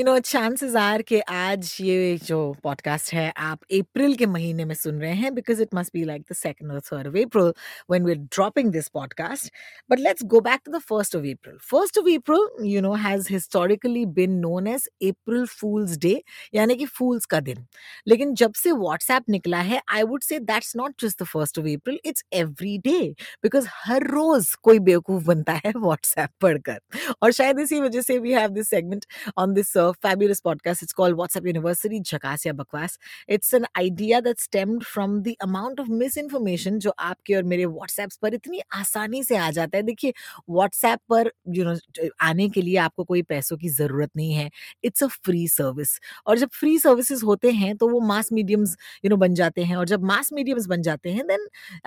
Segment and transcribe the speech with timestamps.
[0.00, 4.74] you know chances are कि आज ये जो पॉडकास्ट है, आप अप्रैल के महीने में
[4.74, 7.52] सुन रहे हैं because it must be like the second और third of April
[7.90, 9.52] when we are dropping this podcast
[9.90, 13.28] but let's go back to the first of April first of April you know has
[13.30, 16.22] historically been known as April fools day
[16.54, 17.66] यानी कि फूल्स का दिन.
[18.08, 21.66] लेकिन जब से WhatsApp निकला है I would say that's not just the first of
[21.66, 26.78] April it's every day because हर रोज कोई बेवकूफ़ बनता है व्हाट्सएप पढ़कर.
[27.22, 29.06] और शायद इसी वजह से we have this segment
[29.40, 30.82] on this fabulous podcast.
[30.84, 32.96] It's called WhatsApp University Jhakas या बकवास
[33.28, 38.16] It's an idea that stemmed from the amount of misinformation जो आपके और मेरे WhatsApps
[38.22, 40.12] पर इतनी आसानी से आ जाता है। देखिए,
[40.50, 41.76] WhatsApp पर यू नो
[42.22, 44.50] आने के लिए आपको कोई पैसों की ज़रूरत नहीं है।
[44.84, 49.10] इट्स अ फ्री सर्विस और जब फ्री सर्विसेज़ होते हैं तो वो मास मीडियम्स यू
[49.10, 51.46] नो बन जाते हैं। और जब मास मीडियम्स बन जाते हैं then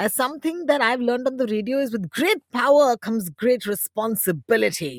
[0.09, 4.91] something that I have learned on the radio is with great power comes great responsibility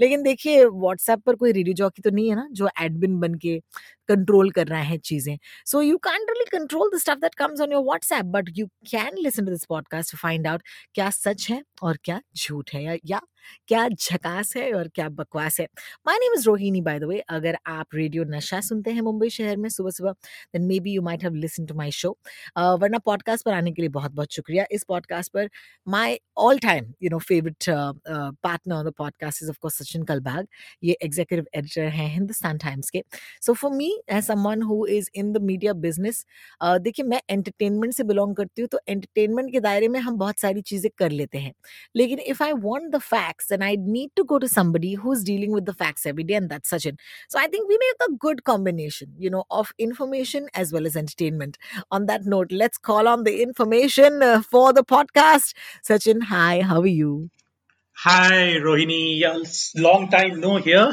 [0.00, 2.47] लेकिन देखिए व्हाट्सएप पर कोई रेडियो जॉकी तो नहीं है ना?
[2.52, 3.60] जो एडमिन बन के
[4.08, 7.72] कंट्रोल कर रहा है चीज़ें। So you can really control the stuff that comes on
[7.72, 10.62] your WhatsApp but you can listen to this podcast to find out
[10.94, 13.20] क्या सच है और क्या झूठ है या, या
[13.68, 15.66] क्या झकास है और क्या बकवास है।
[16.06, 19.56] My name is Rohini by the way अगर आप रेडियो नशा सुनते हैं मुंबई शहर
[19.56, 20.12] में सुबह सुबह
[20.54, 22.10] then may be you might have listen to my show
[22.58, 25.48] वरना पॉडकास्ट पर आने के लिए बहुत बहुत शुक्रिया। इस पॉडकास्ट पर
[25.86, 30.46] my all time you know favourite partner on the podcast is of course Sachin Kalbag.
[30.82, 33.02] ये एग्जीक्यूटिव एडिटर हैं हिंदुस्तान टाइम्स के।
[33.42, 36.24] So for me as someone who is in the media business
[36.62, 40.62] देखिए मैं एंटरटेनमेंट से belong करती हूँ तो entertainment के दायरे में हम बहुत सारी
[40.72, 41.52] चीज़ें कर लेते हैं
[41.96, 45.52] लेकिन if I want the facts then I'd need to go to somebody who's dealing
[45.52, 46.98] with the facts every day, and that's Sachin.
[47.28, 50.96] So I think we make a good combination, you know, of information as well as
[50.96, 51.58] entertainment.
[51.90, 55.54] On that note, let's call on the information uh, for the podcast.
[55.84, 57.30] Sachin, hi, how are you?
[57.96, 59.22] Hi Rohini
[59.76, 60.92] long time no hear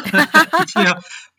[0.56, 0.94] पिछले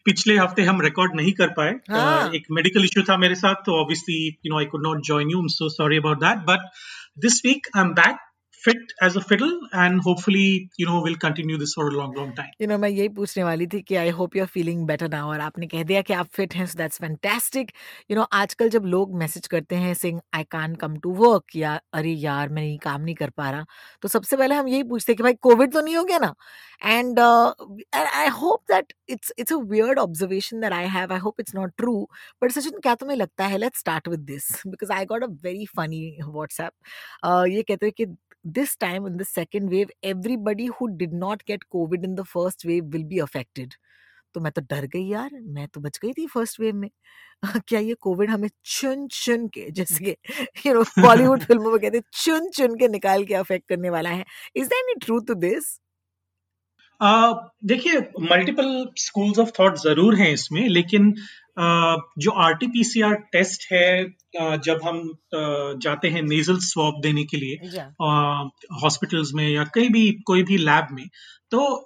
[0.06, 2.28] पिछले हफ़्ते हम record नहीं कर पाए हाँ.
[2.28, 5.30] uh, एक medical issue था मेरे साथ तो obviously you know I could not join
[5.30, 6.68] you so sorry about that but
[7.18, 8.16] this week I am back
[8.66, 12.30] fit as a fiddle, and hopefully, you know, we'll continue this for a long long
[12.38, 12.52] time.
[12.60, 15.40] You मैं यही पूछने वाली थी कि I hope you are feeling better now और
[15.40, 17.70] आपने कह दिया कि आप फिट हैं so that's fantastic
[18.10, 21.78] you know आजकल जब लोग मैसेज करते हैं saying I can't come to work या,
[21.92, 23.64] अरे यार, मैं ये काम नहीं कर पा रहा
[24.02, 26.34] तो सबसे पहले हम यही पूछते कि, भाई कोविड तो नहीं हो गया ना?
[26.84, 31.54] And I hope that it's it's a weird observation that I have I hope it's
[31.54, 31.96] not true
[32.42, 33.58] but Sachin क्या तुम्हें लगता है?
[33.58, 36.72] Let's start with this because I got a very funny WhatsApp
[37.54, 38.06] ये कहते हैं कि
[38.46, 42.64] this time in the second wave everybody who did not get covid in the first
[42.64, 43.76] wave will be affected.
[44.34, 46.88] तो मैं तो डर गई यार मैं तो बच गई थी फ़र्स्ट वेव में।
[47.68, 52.00] क्या ये कोविड हमें चुन चुन के जैसे कि यू नो बॉलीवुड फ़िल्मों में कहते
[52.24, 54.24] चुन चुन के निकाल के अफेक्ट करने वाला है।
[54.56, 55.78] Is there any truth to this
[57.00, 57.98] देखिए
[58.30, 58.68] मल्टीपल
[58.98, 61.12] स्कूल्स ऑफ़ थॉट ज़रूर हैं इसमें लेकिन
[61.58, 64.04] जो R T P C R test है
[64.58, 65.18] जब हम
[65.78, 67.80] जाते हैं नेजल स्वॉप देने के लिए
[68.82, 71.06] हॉस्पिटल्स में या कहीं भी कोई भी लैब में
[71.50, 71.84] तो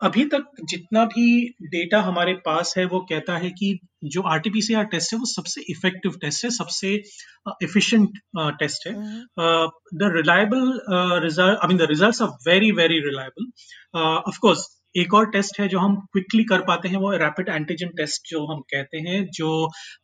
[0.00, 5.12] अभी तक जितना भी डेटा हमारे पास है वो कहता है कि जो आरटीपीसीआर टेस्ट
[5.12, 6.88] है वो सबसे इफ़ेक्टिव टेस्ट है सबसे
[7.62, 8.94] एफिशिएंट टेस्ट है।
[9.94, 10.80] The reliable
[11.22, 13.50] result I mean the results are very very reliable
[14.00, 17.88] of course एक और टेस्ट है जो हम क्विकली कर पाते हैं वो रैपिड एंटीजन
[17.96, 19.50] टेस्ट जो हम कहते हैं जो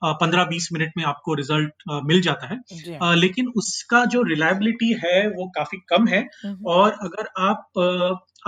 [0.04, 5.48] पंद्रह बीस मिनट में आपको रिज़ल्ट मिल जाता है। लेकिन उसका जो रिलायबिलिटी है वो
[5.48, 6.22] काफ़ी कम है।
[6.66, 7.80] और अगर आप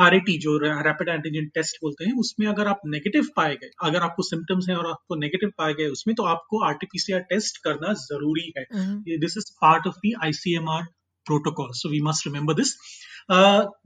[0.01, 4.23] आर जो रैपिड एंटीजन टेस्ट बोलते हैं उसमें अगर आप नेगेटिव पाए गए अगर आपको
[4.23, 8.65] सिम्टम्स हैं और आपको नेगेटिव पाए गए उसमें तो आपको आरटीपीसीआर टेस्ट करना ज़रूरी है।
[9.19, 10.83] This is part of the ICMR
[11.27, 12.75] protocol so we must remember this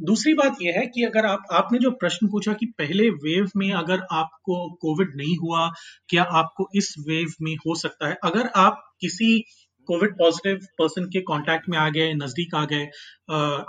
[0.04, 3.70] दूसरी बात यह है कि अगर आप, आपने जो प्रश्न पूछा कि पहले वेव में
[3.72, 5.68] अगर आपको कोविड नहीं हुआ,
[6.08, 8.16] क्या आपको इस वेव में हो सकता है?
[8.24, 9.44] अगर आप किसी
[9.86, 12.88] कोविड पॉजिटिव पर्सन के कांटेक्ट में आ गए नज़दीक आ गए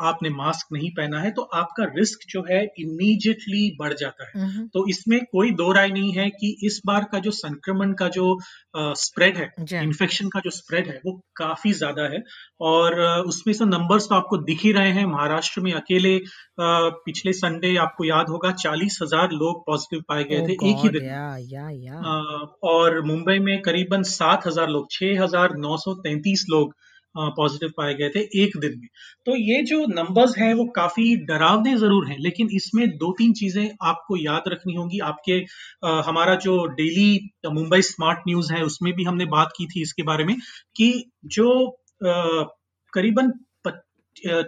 [0.03, 4.87] आपने मास्क नहीं पहना है तो आपका रिस्क जो है इमीजिएटली बढ़ जाता है। तो
[4.89, 8.25] इसमें कोई दो राय नहीं है कि इस बार का जो संक्रमण का जो
[8.77, 12.23] स्प्रेड है इन्फेक्शन का जो स्प्रेड है वो काफ़ी ज़्यादा है।
[12.61, 16.19] और उसमें से नंबर्स तो आपको दिख ही रहे हैं महाराष्ट्र में अकेले
[16.59, 20.89] पिछले संडे आपको याद होगा चालीस हज़ार लोग पॉजिटिव पाए गए Oh थे एक ही
[20.89, 22.03] दिन। yeah, yeah, yeah.
[22.63, 26.73] और मुंबई में करीबन सात हज़ार लोग छह हज़ार नौ सौ तैतीस लोग
[27.35, 28.87] पॉजिटिव पाए गए थे एक दिन में।
[29.27, 33.69] तो ये जो नंबर्स हैं वो काफ़ी डरावने ज़रूर हैं लेकिन इसमें दो तीन चीज़ें
[33.85, 35.39] आपको याद रखनी होंगी। आपके
[35.83, 37.09] अ, हमारा जो डेली
[37.51, 40.35] मुंबई स्मार्ट न्यूज़ है उसमें भी हमने बात की थी इसके बारे में
[40.75, 40.91] कि
[41.33, 42.43] जो अ,
[42.93, 43.31] करीबन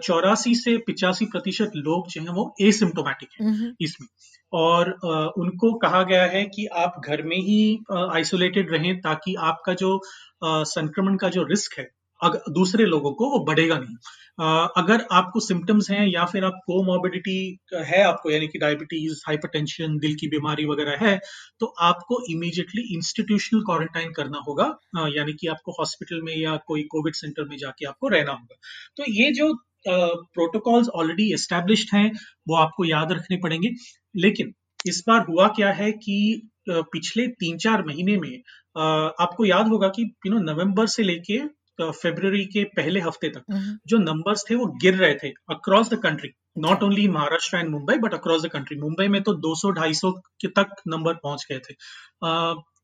[0.02, 3.74] चौरासी से पिचासी प्रतिशत लोग जो हैं वो एसिम्टोमेटिक हैं.
[3.80, 4.06] इसमें।
[4.52, 4.90] और
[5.38, 7.58] उनको कहा गया है कि आप घर में ही
[8.12, 9.90] आइसोलेटेड रहें ताकि आपका जो
[10.42, 11.88] संक्रमण का जो रिस्क है
[12.20, 13.96] अग, दूसरे लोगों को वो बढ़ेगा नहीं।
[14.78, 17.36] अगर आपको सिम्टम्स हैं या फिर आप कोमोबिडिटी
[17.86, 21.18] है आपको यानी कि डायबिटीज़ हाइपरटेंशन दिल की बीमारी वगैरह है
[21.60, 24.64] तो आपको इमीडिएटली इंस्टीट्यूशनल क्वारंटाइन करना होगा
[25.16, 28.56] यानी कि आपको हॉस्पिटल में या कोई कोविड सेंटर में जाके आपको रहना होगा।
[28.96, 29.52] तो ये जो
[29.86, 32.10] प्रोटोकॉल्स ऑलरेडी एस्टेब्लिश्ड हैं
[32.48, 33.70] वो आपको याद रखने पड़ेंगे।
[34.16, 34.52] लेकिन
[34.84, 36.16] इस बार हुआ क्या है कि
[36.70, 38.42] पिछले तीन चार महीने में
[39.20, 41.38] आपको याद होगा कि यू नो नवंबर से लेके
[41.80, 43.76] फरवरी के पहले हफ़्ते तक Mhm.
[43.86, 47.94] जो नंबर्स थे वो गिर रहे थे across the country not only Maharashtra and Mumbai
[47.98, 50.10] but across the country Mumbai में तो 200-250
[50.40, 51.74] के तक नंबर पहुँच गए थे।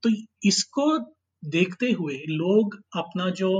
[0.02, 0.10] तो
[0.44, 0.98] इसको
[1.42, 3.50] देखते हुए लोग अपना जो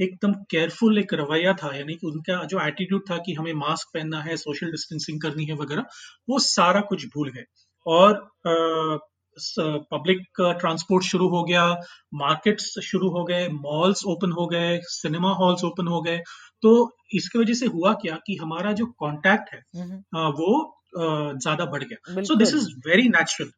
[0.00, 4.20] एकदम केयरफुल एक रवैया था यानी कि उनका जो एटीट्यूड था कि हमें मास्क पहनना
[4.22, 5.84] है सोशल डिस्टेंसिंग करनी है वगैरह
[6.28, 7.44] वो सारा कुछ भूल गए।
[7.86, 8.12] और
[9.38, 11.64] पब्लिक ट्रांसपोर्ट शुरू हो गया
[12.14, 16.18] मार्केट्स शुरू हो गए मॉल्स ओपन हो गए सिनेमा हॉल्स ओपन हो गए
[16.62, 19.98] तो इसकी वजह से हुआ क्या कि हमारा जो कांटेक्ट है Mhm.
[20.38, 23.50] वो ज़्यादा बढ़ गया so this is very natural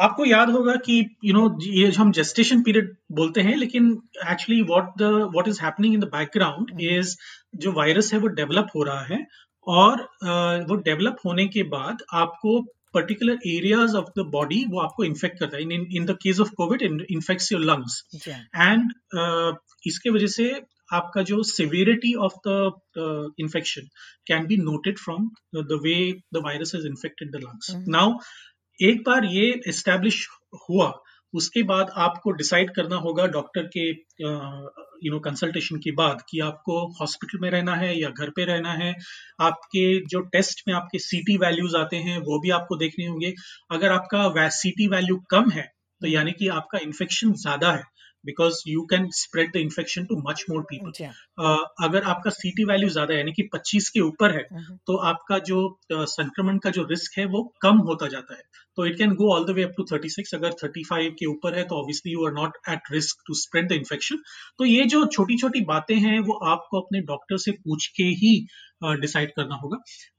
[0.00, 0.94] आपको याद होगा कि
[1.24, 3.90] यू नो ये हम जेस्टेशन पीरियड बोलते हैं लेकिन
[4.30, 6.80] actually what the what is happening in the background.
[6.80, 7.16] Is
[7.56, 9.26] जो वायरस है वो डेवलप हो रहा है
[9.66, 10.02] और
[10.68, 12.60] वो डेवलप होने के बाद आपको
[12.94, 15.62] particular areas of the body वो आपको इन्फेक्ट करता है।
[15.96, 18.92] In the case of covid infects your lungs and
[19.86, 20.50] इसके वजह से
[20.92, 23.88] आपका जो severity of the infection
[24.26, 25.96] can be noted from the way
[26.34, 27.70] the virus is infected the lungs.
[27.88, 28.18] Now
[28.78, 30.26] एक बार ये एस्टेब्लिश
[30.68, 30.92] हुआ
[31.34, 33.82] उसके बाद आपको डिसाइड करना होगा डॉक्टर के
[35.04, 38.72] यू नो कंसल्टेशन के बाद कि आपको हॉस्पिटल में रहना है या घर पे रहना
[38.74, 38.94] है
[39.40, 43.32] आपके जो टेस्ट में आपके सीटी वैल्यूज़ आते हैं वो भी आपको देखने होंगे।
[43.72, 45.66] अगर आपका सीटी वैल्यू कम है
[46.00, 47.82] तो यानी कि आपका इन्फेक्शन ज़्यादा है
[48.24, 50.92] because you can spread the infection to much more people
[51.84, 54.76] अगर आपका सीटी वैल्यू ज़्यादा यानी कि 25 के ऊपर है Mhm.
[54.86, 55.60] तो आपका जो
[55.90, 58.42] संक्रमण का जो रिस्क है वो कम होता जाता है।
[58.76, 61.64] तो it can go all the way up to 36 अगर 35 के ऊपर है
[61.64, 64.16] तो obviously you are not at risk to spread the infection
[64.58, 68.46] तो ये जो छोटी छोटी बातें हैं वो आपको अपने डॉक्टर से पूछ के ही
[68.84, 69.76] डिसाइड uh, करना होगा।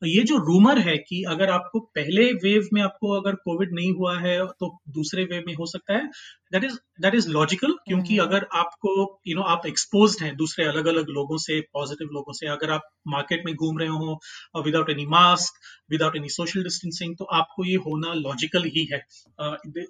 [0.07, 4.19] ये जो रूमर है कि अगर आपको पहले वेव में आपको अगर कोविड नहीं हुआ
[4.19, 6.07] है तो दूसरे वेव में हो सकता है
[6.51, 8.21] that is that is logical क्योंकि Mhm.
[8.21, 12.07] अगर आपको यू you नो know, आप एक्सपोज हैं दूसरे अलग अलग लोगों से पॉजिटिव
[12.12, 14.19] लोगों से अगर आप मार्केट में घूम रहे हो
[14.65, 15.53] without any mask
[15.92, 19.05] without any social distancing तो आपको ये होना लॉजिकल ही है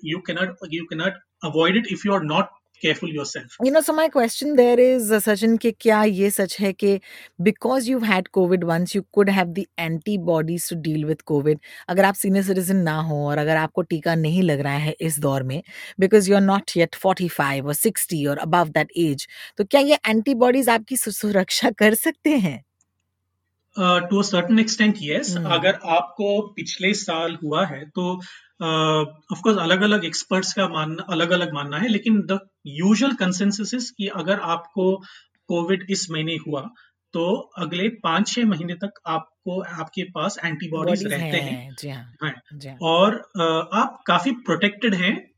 [0.06, 1.13] you cannot you cannot
[1.44, 2.45] avoid it if you are not
[3.25, 6.74] yourself You know, so my question there is, uh, Sachin, कि क्या ये सच है
[6.74, 7.00] कि
[7.44, 11.57] because you've had COVID once, you could have the antibodies to deal with COVID.
[11.89, 15.19] अगर आप senior citizen ना हो और अगर आपको टीका नहीं लग रहा है इस
[15.19, 15.63] दौर में
[16.01, 19.27] because you're not yet 45 or 60 or above that age,
[19.57, 22.63] तो क्या ये एंटीबॉडीज आपकी सुरक्षा कर सकते हैं
[23.75, 25.36] to a certain extent yes.
[25.38, 28.13] अगर आपको पिछले साल हुआ है तो
[29.32, 33.74] ऑफ़ कोर्स अलग अलग एक्सपर्ट्स का मानना अलग अलग मानना है लेकिन द यूजुअल कंसेंसस
[33.74, 34.96] इज़ कि अगर आपको
[35.48, 36.70] कोविड इस महीने हुआ
[37.13, 42.13] तो अगले पाँच छह महीने तक आपको आपके पास एंटीबॉडीज रहते हैं। हैं। जी हाँ।
[42.24, 45.31] हाँ, जी हाँ। और अ, आप काफ़ी प्रोटेक्टेड हैं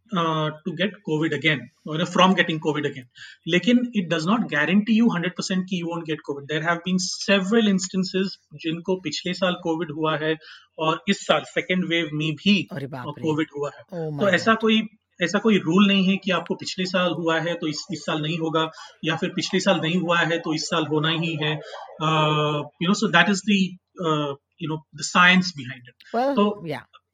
[0.65, 3.05] to get covid again from getting covid again
[3.47, 6.75] लेकिन it does not guarantee you 100% percent की you won't get covid there have
[6.75, 10.37] been several instances जिनको पिछले साल कोविड हुआ है
[10.79, 12.67] और इस साल सेकेंड वेव में भी
[13.21, 14.53] कोविड हुआ है Oh तो ऐसा.
[14.53, 14.81] कोई
[15.23, 18.21] ऐसा कोई रूल नहीं है कि आपको पिछले साल हुआ है तो इस इस साल
[18.21, 18.69] नहीं होगा
[19.05, 21.51] या फिर पिछले साल नहीं हुआ है तो इस साल होना ही है
[22.81, 23.51] you know so that is the
[24.61, 26.03] you know the science behind it
[26.35, 26.63] तो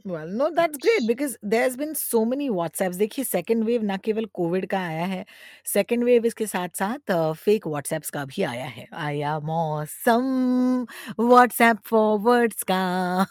[0.06, 0.12] yeah.
[0.12, 2.98] well, no, that's great because there's been so many whatsapps.
[2.98, 5.26] देखिए सेकंड वेव ना केवल कोविड का आया है
[5.66, 10.86] सेकंड वेव इसके साथ साथ फेक व्हाट्सएप्स का भी आया है। आया मौसम
[11.20, 13.26] व्हाट्सएप फॉरवर्ड्स का।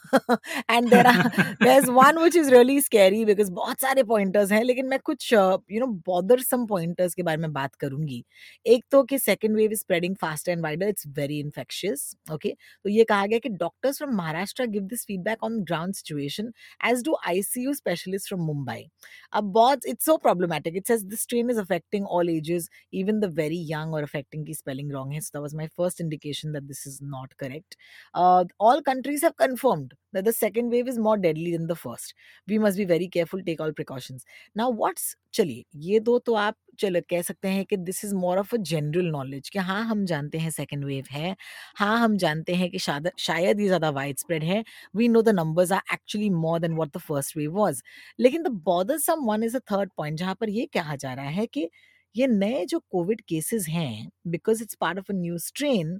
[0.70, 1.28] And there are
[1.62, 5.32] there is one which is really scary because बहुत सारे पॉइंटर्स हैं, लेकिन मैं कुछ
[5.32, 8.24] यू नो बॉदरसम पॉइंटर्स के बारे में बात करूँगी।
[8.66, 12.90] एक तो कि second wave is spreading fast and wider it's very infectious okay तो
[12.90, 17.16] ये कहा गया कि doctors from Maharashtra give this feedback on ground situation as do
[17.26, 18.88] ICU specialists from Mumbai.
[19.32, 20.74] A bots, it's so problematic.
[20.74, 24.54] It says this strain is affecting all ages, even the very young or affecting the
[24.54, 25.18] spelling wrong.
[25.20, 27.76] So that was my first indication that this is not correct.
[28.14, 32.14] Uh, all countries have confirmed that the second wave is more deadly than the first.
[32.46, 34.24] We must be very careful, take all precautions.
[34.54, 38.38] Now, what's चलिए, ये दो तो आप चलो, कह सकते हैं कि this is more
[38.38, 41.34] of a general knowledge कि हाँ हम जानते हैं सेकेंड वेव है
[41.76, 44.62] हाँ हम जानते हैं कि शायद ये ज़्यादा वाइड स्प्रेड है
[44.96, 47.82] we know the numbers are actually more than what the first wave was
[48.18, 48.48] लेकिन the
[48.98, 51.68] bothersome one is a third point जहाँ पर ये कहा जा रहा है कि
[52.14, 55.98] ये नए जो कोविड केसेस हैं because it's part of a new strain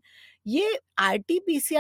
[0.49, 1.17] ये आर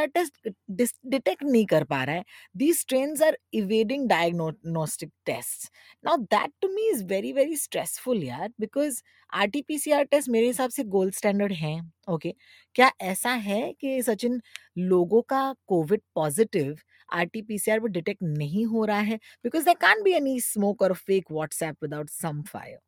[0.08, 2.24] टेस्ट डिटेक्ट नहीं कर पा रहा है।
[2.56, 5.70] The strain are evading diagnostic test
[6.04, 10.04] now that to me is very very stressful यार because R T P C R
[10.06, 12.34] test मेरे हिसाब से गोल्ड स्टैंडर्ड है ओके
[12.76, 14.40] क्या ऐसा है कि सचिन,
[14.78, 16.76] लोगों का covid positive
[17.08, 19.16] R T P C R पर डिटेक्ट नहीं हो रहा है?
[19.44, 22.78] Because they can be any smoke और fake WhatsApp without some fire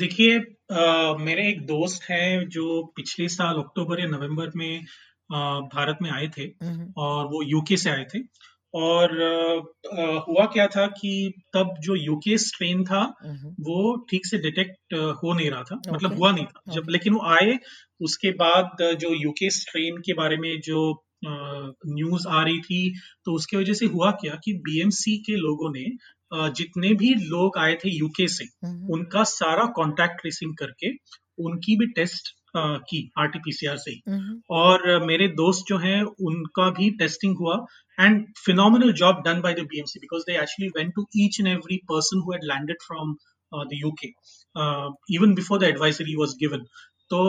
[0.00, 0.38] देखिए
[1.24, 2.66] मेरे एक दोस्त हैं जो
[2.96, 4.84] पिछले साल अक्टूबर या नवंबर में
[5.72, 6.46] भारत में आए थे
[6.98, 8.20] और वो यूके से आए थे।
[8.74, 9.12] और
[10.28, 11.12] हुआ क्या था कि
[11.54, 13.02] तब जो यूके स्ट्रेन था
[13.60, 13.80] वो
[14.10, 15.80] ठीक से डिटेक्ट हो नहीं रहा था.
[15.92, 17.58] मतलब हुआ नहीं था। जब लेकिन वो आए
[18.00, 20.82] उसके बाद जो यूके स्ट्रेन के बारे में जो
[21.24, 22.80] न्यूज़ आ रही थी
[23.24, 25.84] तो उसके वजह से हुआ क्या कि बीएमसी के लोगों ने
[26.32, 28.44] जितने भी लोग आए थे यूके से
[28.92, 30.90] उनका सारा कॉन्टैक्ट ट्रेसिंग करके
[31.44, 33.94] उनकी भी टेस्ट की आरटीपीसीआर से
[34.52, 37.56] और मेरे दोस्त जो हैं उनका भी टेस्टिंग हुआ
[37.98, 41.76] and phenomenal job done by the BMC because they actually went to each and every
[41.90, 43.14] person who had landed from
[43.52, 44.08] the UK
[45.14, 46.64] even before the advisory was given
[47.10, 47.22] तो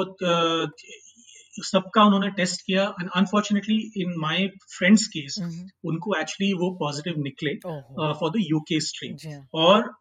[1.60, 5.36] सबका उन्होंने टेस्ट किया and unfortunately in my friends case
[5.86, 7.56] उनको actually वो positive निकले
[8.14, 9.94] for the UK strain और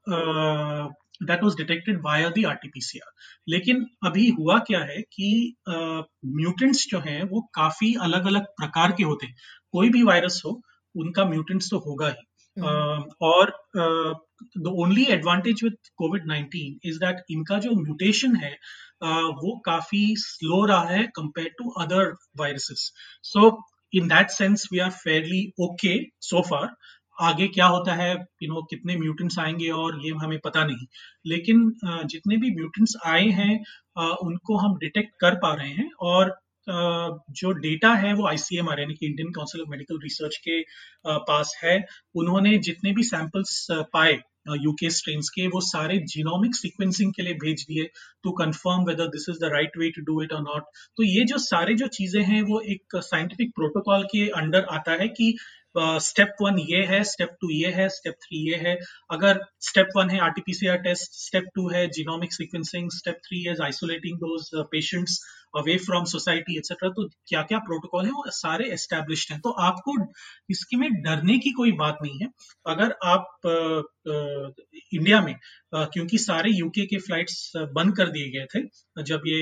[1.23, 3.13] that was detected via the RTPCR
[3.49, 8.93] लेकिन अभी हुआ क्या है कि म्यूटेंट्स uh, जो हैं वो काफ़ी अलग अलग प्रकार
[8.93, 9.35] के होते हैं।
[9.73, 10.63] कोई भी वायरस हो
[10.97, 12.27] उनका म्यूटेंट्स तो होगा ही।
[12.61, 13.51] Uh, और
[14.61, 18.53] the only advantage with covid 19 is that इनका जो म्यूटेशन है
[19.43, 22.91] वो काफ़ी स्लो रहा है compare to other viruses
[23.25, 23.51] so
[23.93, 26.69] in that sense we are fairly okay so far
[27.19, 28.11] आगे क्या होता है
[28.43, 30.87] यू नो कितने म्यूटेंट्स आएँगे और ये हमें पता नहीं।
[31.27, 31.65] लेकिन
[32.11, 33.55] जितने भी म्यूटेंट्स आए हैं
[34.23, 36.39] उनको हम डिटेक्ट कर पा रहे हैं और
[37.41, 40.61] जो डेटा है वो आईसीएमआर यानी कि Indian Council of Medical Research के
[41.29, 41.77] पास है,
[42.15, 44.13] उन्होंने जितने भी सैंपल्स पाए
[44.47, 47.85] यूके स्ट्रेन के, वो सारे जीनोमिक सिक्वेंसिंग के लिए भेज दिए
[48.25, 50.65] to confirm whether this is the right way to do it और नॉट
[50.97, 55.09] तो ये जो सारे जो चीज़ें हैं, वो एक साइंटिफिक प्रोटोकॉल के अंडर आता है
[55.11, 55.35] कि
[55.79, 58.77] स्टेप वन ये है स्टेप टू ये है स्टेप थ्री ये है।
[59.11, 64.19] अगर स्टेप वन है आरटीपीसीआर टेस्ट स्टेप टू है genomic sequencing step three is isolating
[64.19, 65.21] those patients
[65.57, 68.11] away from society etcetera तो क्या क्या प्रोटोकॉल है?
[68.11, 69.95] वो सारे एस्टेब्लिश हैं। तो आपको
[70.51, 72.29] इसके में डरने की कोई बात नहीं है।
[72.67, 73.51] अगर आप आ,
[74.13, 74.51] आ,
[74.95, 75.35] इंडिया में
[75.73, 79.39] क्योंकि सारे यूके के फ्लाइट्स बंद कर दिए गए थे। जब ये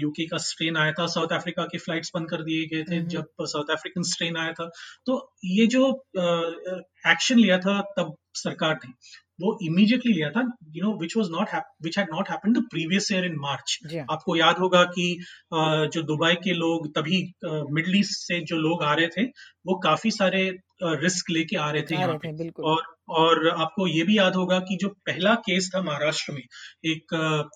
[0.00, 3.26] यूके का स्ट्रेन आया था साउथ अफ्रीका के फ्लाइट्स बंद कर दिए गए थे जब
[3.42, 4.70] साउथ अफ्रीकन स्ट्रेन आया था।
[5.06, 8.92] तो ये जो एक्शन लिया था तब सरकार ने।
[9.40, 10.40] वो इमीडिएटली लिया था
[10.72, 11.48] you know which was not
[11.82, 13.78] which had not happened the previous year in March
[14.10, 15.24] आपको याद होगा कि
[15.54, 19.24] जो दुबई के लोग तभी मिडल ईस्ट से जो लोग आ रहे थे
[19.66, 24.18] वो काफ़ी सारे रिस्क लेके आ रहे थे यहाँ पे। और और आपको ये भी
[24.18, 26.42] याद होगा कि जो पहला केस था महाराष्ट्र में
[26.84, 27.14] एक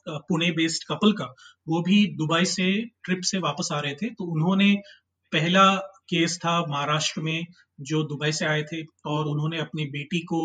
[0.09, 1.25] पुणे बेस्ड कपल का
[1.69, 4.75] वो भी दुबई से ट्रिप से वापस आ रहे थे तो उन्होंने
[5.33, 5.65] पहला
[6.11, 7.47] केस था महाराष्ट्र में
[7.89, 10.41] जो दुबई से आए थे और उन्होंने अपनी बेटी को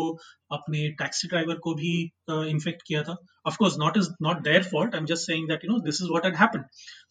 [0.52, 1.92] अपने टैक्सी ड्राइवर को भी
[2.30, 3.16] इन्फेक्ट uh, किया था।
[3.46, 6.00] Of course not is not their fault I am just saying that you know this
[6.02, 6.64] is what happened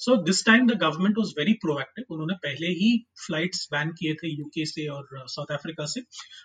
[0.05, 2.91] so this time the government was very proactive उन्होंने पहले ही
[3.25, 6.01] फ्लाइट्स बैन किए थे UK से और South Africa से।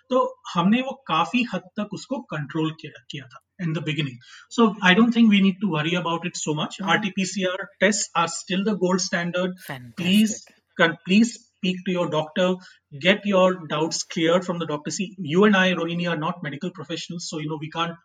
[0.09, 0.23] तो
[0.53, 4.17] हमने वो काफ़ी हद तक उसको कंट्रोल किया, किया था in the beginning
[4.51, 8.27] so I don't think we need to worry about it so much RTPCR test are
[8.35, 9.57] still the gold standard
[9.97, 10.39] please
[10.79, 12.46] please speak to your doctor
[13.06, 16.72] get your doubts cleared from the doctor see you and i rohini are not medical
[16.78, 17.96] professionals so you know we can't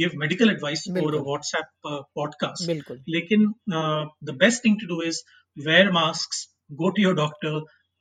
[0.00, 4.90] give medical advice over a whatsapp uh, podcast बिल्कुल लेकिन uh, the best thing to
[4.94, 5.22] do is
[5.68, 6.46] wear masks
[6.82, 7.54] go to your doctor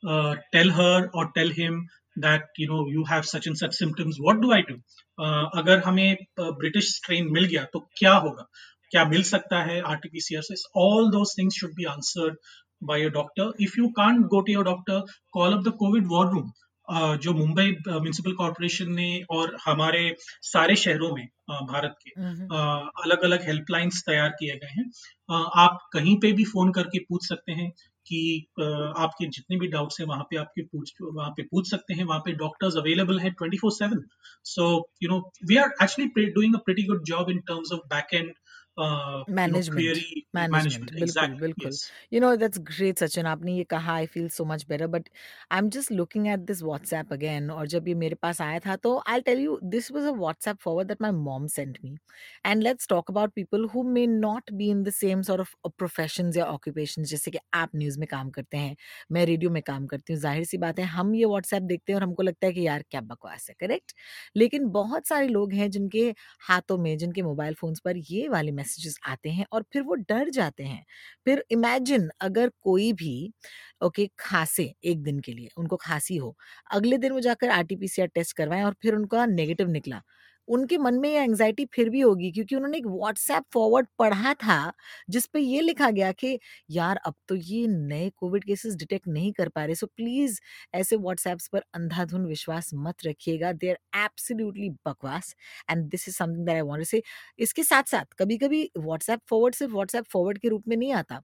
[0.04, 1.82] uh, tell her or tell him
[2.18, 4.80] that you know you have such and such symptoms what do i do
[5.26, 8.50] uh, अगर हमें British strain मिल गया तो क्या होगा
[8.92, 12.38] क्या मिल सकता है आरटीपीसीआर से all those things should be answered
[12.85, 13.53] by your doctor.
[13.59, 16.53] If you can't go to your doctor, call up the COVID war room.
[16.89, 20.03] Uh, जो मुंबई म्यूनिसिपल कॉरपोरेशन ने और हमारे
[20.43, 22.11] सारे शहरों में uh, भारत के
[23.03, 27.29] अलग अलग हेल्पलाइंस तैयार किए गए हैं uh, आप कहीं पे भी फ़ोन करके पूछ
[27.29, 27.71] सकते हैं
[28.07, 28.21] कि
[28.57, 32.21] आपके जितने भी डाउट्स हैं वहाँ पे आपके पूछ वहाँ पे पूछ सकते हैं वहाँ
[32.21, 33.99] पे डॉक्टर्स अवेलेबल हैं 24/7
[34.45, 34.67] so
[35.03, 38.33] you know we are actually doing a pretty good job in terms of back end
[38.77, 39.99] management
[40.35, 41.73] management बिल्कुल बिल्कुल।
[42.13, 45.09] You know that's great Sachin आपने ये कहा I feel so much better but
[45.51, 48.77] I am just looking at this WhatsApp again और जब ये मेरे पास आया था
[48.79, 51.97] तो I tell you this was a WhatsApp forward that my mom sent me
[52.47, 56.33] and let's talk about people who may not be in the same sort of profession
[56.37, 58.77] या occupation जैसे कि आप न्यूज़ में काम करते हैं
[59.13, 61.99] मैं रेडियो में काम करती हूँ ज़ाहिर सी बात है हम ये व्हाट्सएप देखते हैं
[61.99, 63.93] और हमको लगता है कि यार क्या बकवास है करेक्ट
[64.37, 66.13] लेकिन बहुत सारे लोग हैं जिनके
[66.43, 70.31] हाथों में जिनके मोबाइल फोन्स पर ये वाले मैसेजेस आते हैं और फिर वो डर
[70.31, 70.85] जाते हैं।
[71.27, 73.15] फिर इमेजिन अगर कोई भी
[73.83, 76.35] ओके okay, खांसे एक दिन के लिए उनको खांसी हो
[76.73, 80.03] अगले दिन वो जाकर आरटीपीसीआर टेस्ट करवाएँ और फिर उनका नेगेटिव निकला।
[80.49, 84.73] उनके मन में ये एंग्जाइटी फिर भी होगी, क्योंकि उन्होंने एक व्हाट्सएप फॉरवर्ड पढ़ा था,
[85.11, 86.39] जिस पे ये लिखा गया कि,
[86.71, 90.41] यार, अब तो ये नए कोविड केसेस डिटेक्ट नहीं कर पा रहे सो प्लीज़
[90.75, 95.35] ऐसे व्हाट्सएप्स पर अंधाधुन विश्वास मत रखिएगा दे आर एब्सोल्युटली बकवास
[95.71, 97.03] and this is something that I want to say
[97.39, 101.21] इसके साथ साथ कभी कभी व्हाट्सएप फॉरवर्ड सिर्फ़ व्हाट्सएप फॉरवर्ड के रूप में नहीं आता।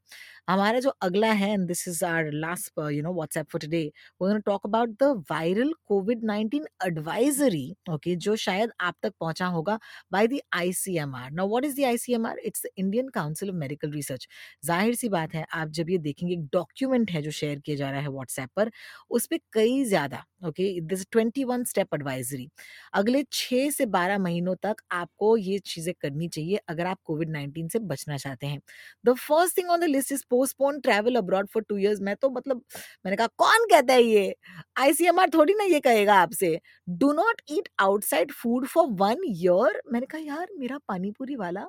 [0.48, 3.82] हमारा जो अगला है and this is our last you know WhatsApp for today
[4.22, 9.78] we talk about the viral COVID 19 advisory okay जो शायद आप तक पहुँचा होगा
[10.12, 14.28] by the ICMR now what is the ICMR it's Indian council of medical research
[14.64, 17.90] ज़ाहिर सी बात है, आप जब ये देखेंगे, एक डॉक्यूमेंट है जो शेयर किया जा
[17.90, 18.70] रहा है व्हाट्सएप पर,
[19.10, 22.48] उस पर कई ज़्यादा okay this twenty one step advisory
[22.94, 27.68] अगले छह से बारह महीनों तक आपको ये चीज़ें करनी चाहिए अगर आप कोविड नाइन्टीन
[27.68, 28.60] से बचना चाहते हैं।
[29.04, 32.30] The first thing on the list is postpone travel abroad for two years मैं तो
[32.30, 32.62] मतलब
[33.04, 34.34] मैंने कहा, कौन कहता है ये?
[34.78, 40.06] आईसीएमआर थोड़ी ना ये कहेगा आपसे। Do not eat outside food for one year मैंने
[40.06, 41.64] कहा यार मेरा पानीपुरी वाला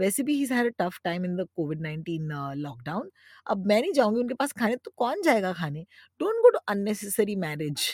[0.00, 3.10] वैसे भी he's had a tough time in the COVID nineteen lockdown
[3.46, 5.84] अब मैं नहीं जाऊँगी उनके पास खाने तो कौन जाएगा खाने?
[6.20, 7.86] Don't go to unnecessary marriage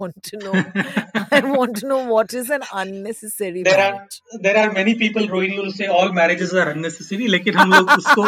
[0.00, 3.92] want to know I want to know what is an unnecessary there
[4.36, 8.26] there are many people Rohin will say all marriages are unnecessary लेकिन हम लोग उसको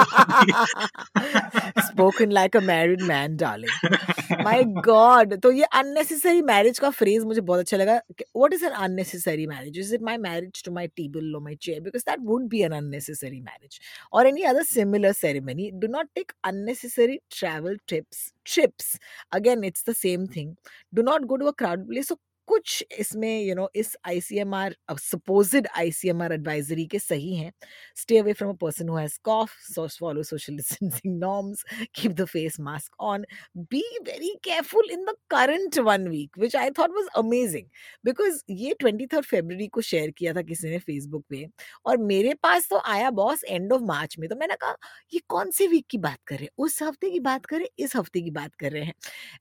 [1.81, 3.97] spoken like a married man darling
[4.45, 8.73] my god तो ये unnecessary marriage का phrase मुझे बहुत अच्छा लगा what is an
[8.81, 12.49] unnecessary marriage is it my marriage to my table और my chair because that would
[12.49, 13.81] be an unnecessary marriage
[14.13, 18.99] or any other similar ceremony do not take unnecessary travel trips trips.
[19.33, 20.57] Again it's the same thing.
[20.95, 22.09] Do not go to a crowded place.
[22.09, 22.19] So
[22.51, 27.53] कुछ इसमें you know इस I C M ICMR supposed ICMR advisory के सही हैं।
[27.97, 29.51] Stay away from a person who has cough
[29.99, 33.25] follow social distancing norms keep the face mask on
[33.59, 37.67] be very careful in the current one week which I thought was amazing
[38.05, 41.47] because ये twenty third Feb को share किया था किसी ने Facebook पे,
[41.87, 44.77] और मेरे पास तो आया बॉस एंड ऑफ़ मार्च में तो मैंने कहा,
[45.13, 46.51] ये कौन से वीक की बात कर रहे हैं?
[46.59, 47.85] उस हफ़्ते की बात कर रहे हैं?
[47.85, 48.95] इस हफ़्ते की बात कर रहे हैं?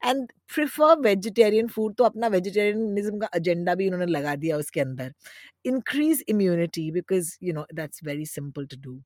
[0.06, 4.80] एंड प्रिफर वेजिटेरियन फ़ूड तो अपना वेजिटेरियन फेमिनिज्म का एजेंडा भी उन्होंने लगा दिया उसके
[4.82, 5.14] अंदर।
[5.66, 9.02] Increase immunity because you know that's very simple to do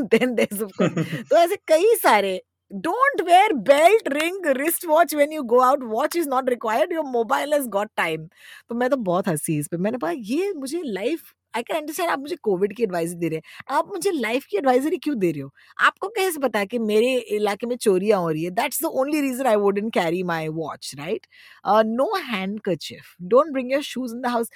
[0.00, 5.82] then तो ऐसे कई सारे don't wear belt ring wrist watch when you go out.
[5.90, 6.90] Watch is not required.
[6.90, 8.24] Your mobile has got time.
[8.68, 11.20] तो मैं तो बहुत हँसी इस पे। मैंने कहा ये मुझे लाइफ
[11.54, 14.56] आई कैन अंडरस्टैंड आप मुझे कोविड की एडवाइस दे रहे हैं। आप मुझे लाइफ की
[14.56, 15.50] एडवाइजरी क्यों दे रहे हो?
[15.84, 18.50] आपको कैसे पता कि मेरे इलाके में चोरियाँ हो रही है?
[18.50, 21.26] That's the only reason I wouldn't carry my watch right
[21.66, 22.14] no
[22.68, 24.50] handkerchief don't bring your shoes in the house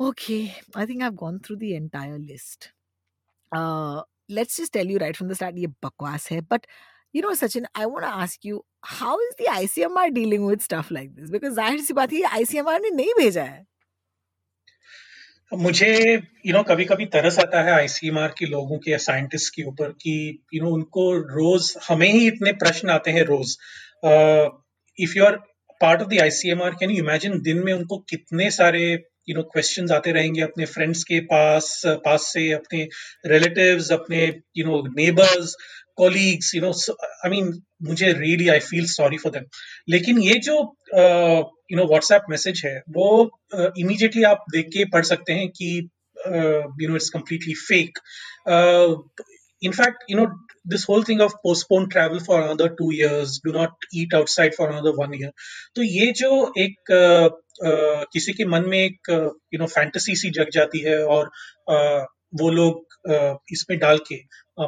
[0.00, 0.42] okay
[0.78, 1.62] I think I gone through the
[2.20, 2.70] list
[4.30, 6.66] let's just tell you right from the start ये बकवास है but
[7.14, 10.46] you know Sachin I would ask you how is the I C M R dealing
[10.48, 13.12] with stuff like this because ज़ाहिर सी बात ये आई C M R ने नहीं
[13.18, 13.64] भेजा है।
[15.52, 16.14] मुझे
[16.46, 20.44] यू नो कभी कभी तरस आता है आईसीएमआर के लोगों के साइंटिस्ट के ऊपर कि
[20.54, 23.56] यू नो उनको रोज, हमें ही इतने प्रश्न आते हैं रोज।
[24.98, 25.36] If you are
[25.80, 28.82] part of the ICMR can you imagine दिन में उनको कितने सारे
[29.28, 32.88] यू नो क्वेश्चंस आते रहेंगे अपने फ्रेंड्स के पास पास से अपने
[33.26, 34.24] रिलेटिव्स अपने
[34.56, 35.54] you know neighbours
[35.96, 39.44] colleagues you know I mean मुझे really I feel sorry for them
[39.88, 40.62] लेकिन ये जो
[41.72, 43.08] यू नो व्हाट्सएप मैसेज है वो
[43.54, 45.74] इमीडिएटली uh, आप देख के पढ़ सकते हैं कि
[46.82, 47.98] you know it's completely fake
[49.62, 50.26] in fact you know
[50.68, 54.72] this whole thing of postpone travel for another two years do not eat outside for
[54.72, 55.32] another one year
[55.76, 57.26] तो ये जो एक uh,
[57.68, 59.10] uh, किसी के मन में एक
[59.54, 61.30] यू नो फैंटेसी सी जग जाती है और
[61.70, 62.06] uh,
[62.40, 64.16] वो लोग uh, इसमें डाल के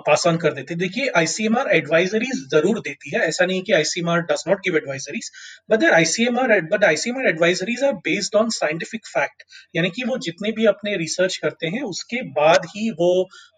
[0.00, 4.44] पास ऑन कर देते। देखिए आईसीएमआर एडवाइजरीज ज़रूर देती है। ऐसा नहीं कि ICMR does
[4.48, 5.30] not give advisories
[5.70, 9.42] but there ICMR but ICMR advisories are based on scientific fact
[9.76, 13.12] यानी कि वो जितने भी अपने रिसर्च करते हैं उसके बाद ही वो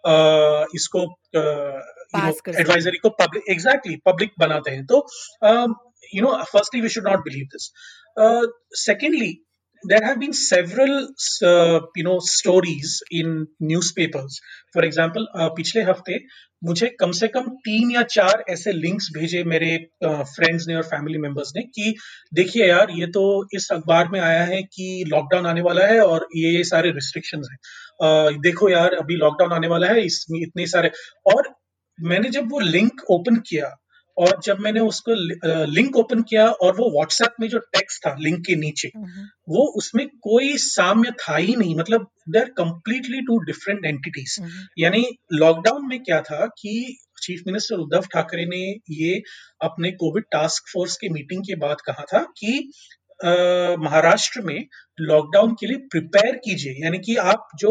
[0.07, 1.05] आ, इसको
[1.37, 5.07] एडवाइजरी को पब्लिक एग्जैक्टली पब्लिक बनाते हैं। तो
[6.12, 7.70] you know firstly we should not believe this
[8.81, 9.33] secondly
[9.85, 11.09] there have been several
[11.42, 14.40] uh, you know stories in newspapers.
[14.73, 16.18] For example uh, पिछले हफ़्ते
[16.64, 20.83] मुझे कम से कम तीन या चार ऐसे लिंक्स भेजे मेरे फ्रेंड्स uh, ने और
[20.83, 21.94] फैमिली मेंबर्स ने कि
[22.35, 26.29] देखिए यार ये तो इस अखबार में आया है कि लॉकडाउन आने वाला है और
[26.37, 27.59] ये ये सारे रिस्ट्रिक्शंस हैं।
[28.05, 30.90] Uh, देखो यार अभी लॉकडाउन आने वाला है इसमें इतने सारे
[31.35, 31.55] और
[32.01, 33.84] मैंने जब वो लिंक ओपन किया
[34.16, 35.14] और जब मैंने उसको
[35.66, 38.88] लिंक ओपन किया और वो व्हाट्सएप में जो टेक्स्ट था लिंक के नीचे
[39.48, 44.37] वो उसमें कोई साम्य था ही नहीं। मतलब they are completely two different entities
[44.79, 48.62] यानी लॉकडाउन में क्या था कि चीफ मिनिस्टर उद्धव ठाकरे ने
[48.94, 49.20] ये
[49.61, 52.59] अपने कोविड टास्क फोर्स के मीटिंग के बाद कहा था कि
[53.81, 54.66] महाराष्ट्र में
[55.00, 57.70] लॉकडाउन के लिए प्रिपेयर कीजिए। यानी कि आप जो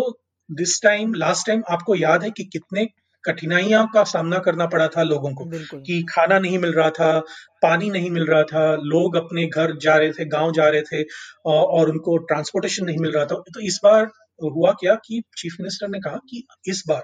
[0.50, 2.86] दिस टाइम लास्ट टाइम आपको याद है कि कितने
[3.26, 5.46] कठिनाइयों का सामना करना पड़ा था लोगों को
[5.82, 7.20] कि खाना नहीं मिल रहा था
[7.62, 11.04] पानी नहीं मिल रहा था लोग अपने घर जा रहे थे गाँव जा रहे थे
[11.46, 14.10] और उनको ट्रांसपोर्टेशन नहीं मिल रहा था। तो इस बार
[14.44, 17.04] हुआ क्या कि चीफ मिनिस्टर ने कहा कि इस बार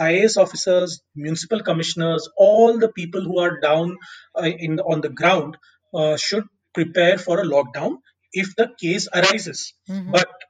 [0.00, 3.96] I officers municipal commissioners all the people who are down
[4.46, 7.98] in on the ground should prepare for a lockdown
[8.32, 10.44] if the case arises but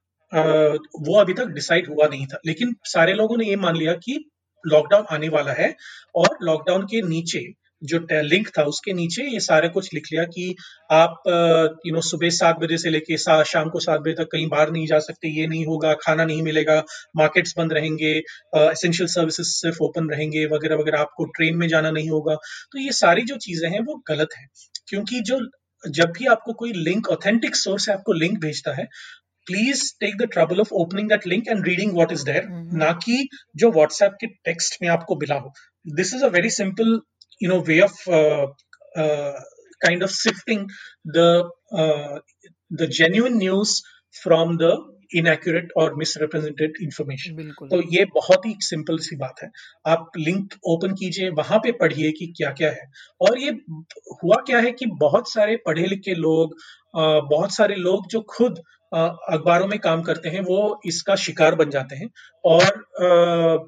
[1.08, 4.18] वो अभी तक डिसाइड हुआ नहीं था। लेकिन सारे लोगों ने ये मान लिया कि
[4.66, 5.74] लॉकडाउन आने वाला है
[6.14, 7.46] और लॉकडाउन के नीचे
[7.82, 10.54] जो लिंक था, उसके नीचे ये सारे कुछ लिख लिया कि
[10.90, 11.22] आप
[11.86, 14.86] यू नो सुबह सात बजे से लेके शाम को सात बजे तक कहीं बाहर नहीं
[14.86, 16.82] जा सकते, ये नहीं होगा, खाना नहीं मिलेगा
[17.16, 18.12] मार्केट्स बंद रहेंगे
[18.56, 22.34] एसेंशियल सर्विसेज़ सिर्फ़ ओपन रहेंगे, वगैरह वगैरह, आपको ट्रेन में जाना नहीं होगा।
[22.72, 24.46] तो ये सारी जो चीज़ें हैं, वो गलत है।
[24.88, 25.40] क्योंकि जो,
[25.84, 28.86] जब भी आपको कोई लिंक ऑथेंटिक सोर्स से आपको लिंक भेजता है
[29.46, 33.28] please take the trouble of opening that link and reading what is there ना कि
[33.56, 35.52] जो व्हाट्सएप के टेक्स्ट में आपको मिला हो।
[35.86, 37.00] This is a very simple
[37.42, 38.02] you know way of
[39.84, 40.60] kind of sifting
[41.14, 41.24] the
[41.80, 42.18] uh,
[42.80, 43.80] the genuine news
[44.24, 44.74] from the
[45.14, 47.34] inaccurate और misrepresented information
[47.70, 49.48] तो ये बहुत ही सिंपल सी बात है।
[49.86, 52.88] आप लिंक ओपन कीजिए वहाँ पे पढ़िए कि क्या क्या है।
[53.20, 53.50] और ये
[54.22, 56.56] हुआ क्या है कि बहुत सारे पढ़े लिखे लोग
[57.30, 58.60] बहुत सारे लोग जो खुद
[58.92, 62.08] अखबारों में काम करते हैं, वो इसका शिकार बन जाते हैं
[62.44, 62.62] और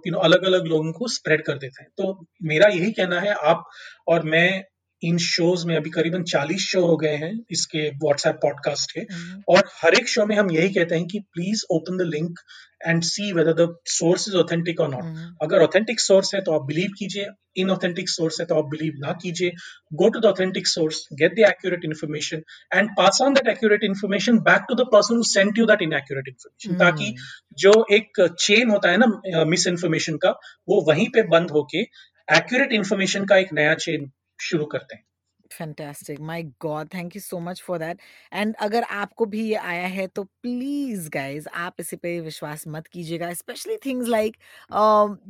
[0.06, 3.32] यू नो अलग अलग लोगों को स्प्रेड कर देते हैं। तो मेरा यही कहना है,
[3.34, 3.64] आप
[4.08, 4.64] और मैं
[5.02, 9.42] इन शोज़ में अभी करीबन 40 शो हो गए हैं इसके व्हाट्सएप पॉडकास्ट के। हम्म।
[9.48, 12.38] और हर एक शो में हम यही कहते हैं कि please open the link
[12.86, 16.66] and see whether the source is authentic और नॉट अगर ऑथेंटिक सोर्स है तो आप
[16.66, 19.52] बिलीव कीजिए इन ऑथेंटिक सोर्स है तो आप बिलीव ना कीजिए।
[19.92, 22.42] Go to the authentic source get the accurate information
[22.74, 26.28] and pass on that accurate information back to the person who sent you that inaccurate
[26.28, 27.14] information ताकि
[27.58, 30.30] जो एक चेन होता है ना मिस इन्फॉर्मेशन का
[30.68, 31.82] वो वहीं पे बंद होके
[32.28, 35.04] एक्यूरेट इन्फॉर्मेशन का एक नया चेन शुरू करते हैं।
[35.50, 38.00] Fantastic my god thank you so much for that
[38.32, 42.86] and अगर आपको भी ये आया है तो प्लीज़ गाइज़ आप इसे पे विश्वास मत
[42.88, 44.36] कीजिएगा specially things like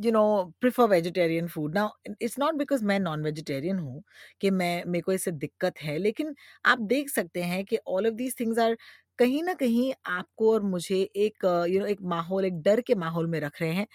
[0.05, 0.25] you know
[0.61, 4.03] prefer vegetarian food now it's not because मैं नॉन वेजिटेरियन हूँ
[4.41, 6.35] कि मैं, मेरे को इससे दिक्कत है, लेकिन
[6.67, 8.77] आप देख सकते हैं कि all of these things are
[9.19, 13.27] कहीं ना कहीं आपको और मुझे एक, यू नो, एक माहौल, एक डर के माहौल
[13.27, 13.87] में रख रहे हैं।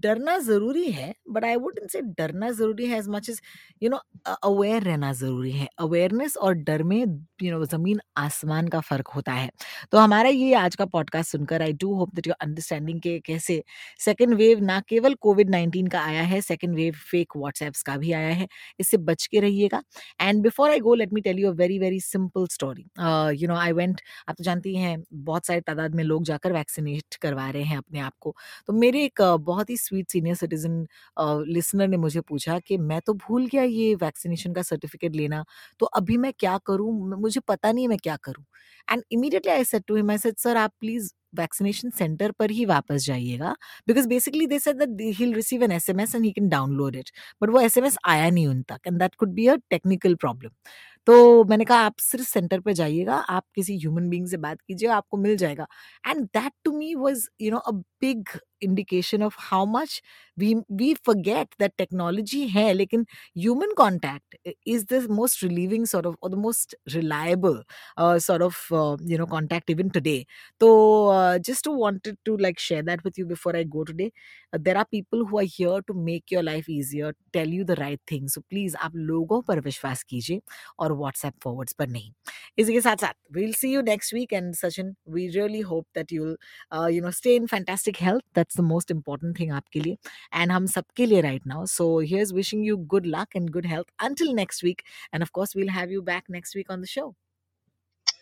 [0.00, 3.40] डरना ज़रूरी है बट आई वुड से डरना ज़रूरी है as much as
[3.82, 4.00] you know
[4.42, 6.98] aware रहना ज़रूरी है। अवेयरनेस और डर में
[7.42, 9.50] यू नो ज़मीन आसमान का फ़र्क होता है।
[9.92, 13.62] तो हमारा ये आज का पॉडकास्ट सुनकर I do hope that your understanding के कैसे
[14.04, 18.12] सेकेंड वेव ना केवल कोविड नाइन्टीन का आया है सेकेंड वेव फेक व्हाट्सएप्स का भी
[18.12, 18.48] आया है।
[18.80, 19.82] इससे बच के रहिएगा।
[20.20, 22.86] And before I go let me tell you a very very simple story
[23.42, 26.52] you know I went आप तो जानते जानती हैं, बहुत सारे तादाद में लोग जाकर
[26.52, 28.34] वैक्सीनेट करवा रहे हैं अपने आप को।
[28.66, 30.86] तो मेरे एक बहुत ही स्वीट सीनियर सिटीजन
[31.48, 35.44] लिसनर ने मुझे पूछा कि मैं तो भूल गया ये वैक्सीनेशन का सर्टिफिकेट लेना
[35.80, 36.92] तो अभी मैं क्या करूँ?
[37.20, 38.44] मुझे पता नहीं है मैं क्या करूँ।
[38.88, 42.64] And immediately I said to him, I said, sir, आप प्लीज़ वैक्सीनेशन सेंटर पर ही
[42.64, 43.54] वापस जाइएगा।
[43.88, 47.10] Because basically they said that he receive an SMS and he can download it.
[47.42, 50.14] But वो एस एम एस आया नहीं उन तक, and that could be a technical
[50.16, 50.50] problem.
[51.06, 54.88] तो मैंने कहा, आप सिर्फ़ सेंटर पे जाइएगा, आप किसी ह्यूमन बींग से बात कीजिए
[54.90, 55.66] आपको मिल जाएगा।
[56.04, 58.28] And that to me was, you know, a big
[58.61, 60.01] Indication of how much
[60.37, 63.05] we we forget that technology है लेकिन
[63.37, 67.61] human contact is the most relieving sort of और the most reliable
[67.99, 70.23] sort of you know contact even today
[70.61, 70.69] तो
[71.45, 74.11] just wanted to like share that with you before I go today.
[74.53, 77.75] Uh, there are people who are here to make your life easier, tell you the
[77.75, 78.27] right thing.
[78.27, 80.41] So please आप लोगों पर विश्वास कीजिए
[80.79, 82.11] और WhatsApp forwards पर नहीं
[82.57, 86.13] इसी के साथ साथ we'll see you next week and Sachin we really hope that
[86.13, 86.35] you
[86.89, 89.96] you know stay in fantastic health that's the most important thing आपके लिए.
[90.34, 93.66] एंड हम सबके लिए right now so here is wishing you good luck and good
[93.66, 94.82] health until next week
[95.14, 97.14] and of course we'll have you back next week on the show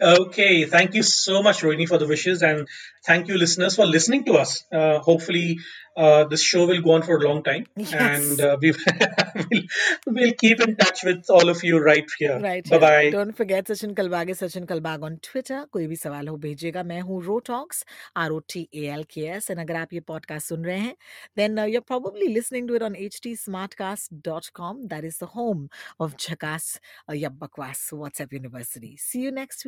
[0.01, 2.67] Okay, thank you so much, Rohini, for the wishes, and
[3.03, 4.63] thank you, listeners, for listening to us.
[4.71, 5.57] Uh, hopefully,
[5.95, 7.93] uh, this show will go on for a long time, Yes.
[7.93, 9.61] and uh, we will
[10.05, 12.39] we'll keep in touch with all of you right here.
[12.39, 12.69] Right.
[12.69, 13.09] Bye bye.
[13.09, 15.63] Don't forget Sachin Kalbage, Sachin Kalbag on Twitter.
[15.73, 17.83] कोई भी सवाल हो भेजिएगा मैं हूँ रोटॉक्स
[18.25, 20.95] R O T A L K S and अगर आप ये पॉडकास्ट सुन रहे हैं
[21.37, 25.05] then you are probably listening to it on H T smart cast dot com that
[25.05, 25.67] is the home
[26.01, 26.69] of झकास
[27.15, 29.67] या बकवास WhatsApp university see you next